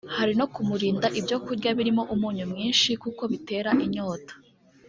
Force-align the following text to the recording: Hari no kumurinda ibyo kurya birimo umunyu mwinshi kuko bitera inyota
Hari 0.17 0.33
no 0.39 0.45
kumurinda 0.53 1.07
ibyo 1.19 1.37
kurya 1.45 1.69
birimo 1.77 2.03
umunyu 2.13 2.43
mwinshi 2.51 2.89
kuko 3.03 3.21
bitera 3.31 3.69
inyota 3.85 4.33